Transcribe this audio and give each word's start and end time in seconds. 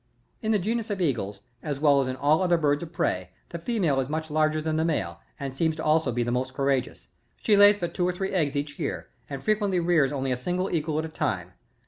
43. 0.39 0.45
In 0.47 0.51
the 0.51 0.57
genus 0.57 0.89
of 0.89 0.99
Eagles, 0.99 1.41
as 1.61 1.79
well 1.79 2.01
as 2.01 2.07
in 2.07 2.15
all 2.15 2.41
other 2.41 2.57
birds 2.57 2.81
of 2.81 2.91
prey, 2.91 3.29
the 3.49 3.59
female 3.59 3.99
is 3.99 4.09
much 4.09 4.31
larger 4.31 4.59
than 4.59 4.75
the 4.75 4.83
male, 4.83 5.19
and 5.39 5.55
seems 5.55 5.75
to 5.75 5.83
be 5.83 5.85
also 5.85 6.11
the 6.11 6.25
most 6.31 6.55
courageous. 6.55 7.07
She 7.37 7.55
lays 7.55 7.77
but 7.77 7.93
two 7.93 8.07
or 8.07 8.11
three 8.11 8.31
eggs 8.31 8.55
every 8.55 8.83
year, 8.83 9.09
and 9.29 9.43
frequently 9.43 9.79
rears 9.79 10.11
only 10.11 10.31
a 10.31 10.37
single 10.37 10.71
eagle 10.73 10.97
at 10.97 11.05
a 11.05 11.07
time. 11.07 11.51